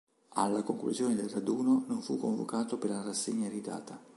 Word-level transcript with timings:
Alla 0.29 0.63
conclusione 0.63 1.13
del 1.13 1.29
raduno 1.29 1.83
non 1.87 2.01
fu 2.01 2.17
convocato 2.17 2.79
per 2.79 2.89
la 2.89 3.03
rassegna 3.03 3.45
iridata. 3.45 4.01